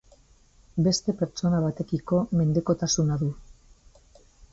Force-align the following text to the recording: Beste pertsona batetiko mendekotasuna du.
Beste 0.85 1.13
pertsona 1.19 1.59
batetiko 1.65 2.21
mendekotasuna 2.39 3.19
du. 3.25 3.29